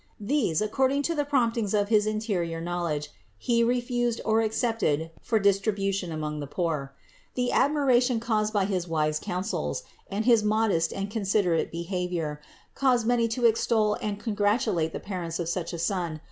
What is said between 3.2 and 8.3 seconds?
He refused or accepted for distribution among the poor. The admiration